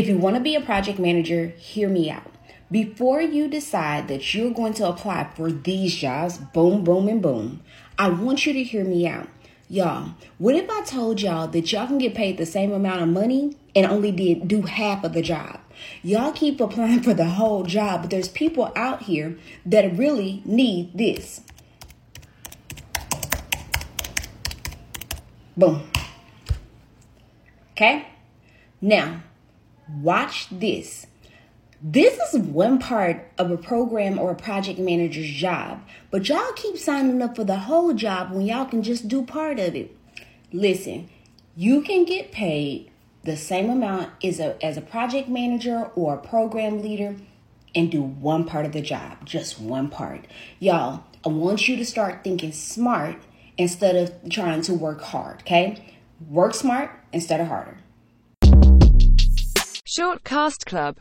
If 0.00 0.08
you 0.08 0.16
want 0.16 0.36
to 0.36 0.40
be 0.40 0.54
a 0.54 0.62
project 0.62 0.98
manager, 0.98 1.48
hear 1.58 1.86
me 1.86 2.10
out. 2.10 2.32
Before 2.70 3.20
you 3.20 3.48
decide 3.48 4.08
that 4.08 4.32
you're 4.32 4.50
going 4.50 4.72
to 4.74 4.88
apply 4.88 5.28
for 5.36 5.52
these 5.52 5.94
jobs, 5.94 6.38
boom, 6.38 6.84
boom, 6.84 7.06
and 7.06 7.20
boom, 7.20 7.60
I 7.98 8.08
want 8.08 8.46
you 8.46 8.54
to 8.54 8.64
hear 8.64 8.82
me 8.82 9.06
out. 9.06 9.28
Y'all, 9.68 10.14
what 10.38 10.54
if 10.54 10.70
I 10.70 10.80
told 10.84 11.20
y'all 11.20 11.48
that 11.48 11.70
y'all 11.70 11.86
can 11.86 11.98
get 11.98 12.14
paid 12.14 12.38
the 12.38 12.46
same 12.46 12.72
amount 12.72 13.02
of 13.02 13.08
money 13.10 13.58
and 13.76 13.84
only 13.84 14.10
did 14.10 14.48
do 14.48 14.62
half 14.62 15.04
of 15.04 15.12
the 15.12 15.20
job? 15.20 15.60
Y'all 16.02 16.32
keep 16.32 16.62
applying 16.62 17.02
for 17.02 17.12
the 17.12 17.26
whole 17.26 17.64
job, 17.64 18.00
but 18.00 18.10
there's 18.10 18.28
people 18.28 18.72
out 18.74 19.02
here 19.02 19.36
that 19.66 19.98
really 19.98 20.40
need 20.46 20.96
this. 20.96 21.42
Boom. 25.58 25.82
Okay? 27.72 28.06
Now, 28.80 29.24
watch 30.00 30.48
this. 30.50 31.06
This 31.82 32.18
is 32.34 32.40
one 32.42 32.78
part 32.78 33.30
of 33.38 33.50
a 33.50 33.56
program 33.56 34.18
or 34.18 34.30
a 34.30 34.36
project 34.36 34.78
manager's 34.78 35.30
job, 35.30 35.80
but 36.10 36.28
y'all 36.28 36.52
keep 36.52 36.76
signing 36.76 37.22
up 37.22 37.36
for 37.36 37.44
the 37.44 37.56
whole 37.56 37.94
job 37.94 38.32
when 38.32 38.42
y'all 38.42 38.66
can 38.66 38.82
just 38.82 39.08
do 39.08 39.24
part 39.24 39.58
of 39.58 39.74
it. 39.74 39.96
Listen, 40.52 41.08
you 41.56 41.80
can 41.80 42.04
get 42.04 42.32
paid 42.32 42.90
the 43.22 43.36
same 43.36 43.70
amount 43.70 44.10
as 44.22 44.40
a, 44.40 44.62
as 44.64 44.76
a 44.76 44.82
project 44.82 45.28
manager 45.28 45.90
or 45.94 46.14
a 46.14 46.18
program 46.18 46.82
leader 46.82 47.16
and 47.74 47.90
do 47.90 48.02
one 48.02 48.44
part 48.44 48.66
of 48.66 48.72
the 48.72 48.82
job, 48.82 49.24
just 49.24 49.60
one 49.60 49.88
part. 49.88 50.26
Y'all, 50.58 51.04
I 51.24 51.28
want 51.28 51.68
you 51.68 51.76
to 51.76 51.84
start 51.84 52.24
thinking 52.24 52.52
smart 52.52 53.16
instead 53.56 53.96
of 53.96 54.30
trying 54.30 54.62
to 54.62 54.74
work 54.74 55.00
hard, 55.00 55.40
okay? 55.42 55.96
Work 56.28 56.54
smart 56.54 56.90
instead 57.12 57.40
of 57.40 57.46
harder. 57.46 57.78
Shortcast 60.00 60.64
Club 60.64 60.96